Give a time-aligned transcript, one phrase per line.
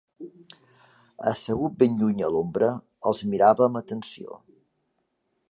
[1.31, 2.71] Assegut ben lluny a l'ombra
[3.11, 4.41] els mirava amb atenció.